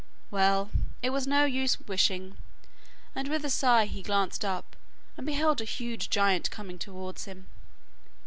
[0.31, 0.71] Well,
[1.03, 2.35] it was no use wishing,
[3.13, 4.75] and with a sigh he glanced up,
[5.15, 7.45] and beheld a huge giant coming towards him.